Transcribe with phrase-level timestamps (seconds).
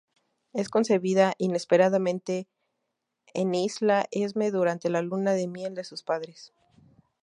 [0.53, 2.47] Es concebida inesperadamente
[3.35, 6.53] en Isla Esme durante la luna de miel de sus padres.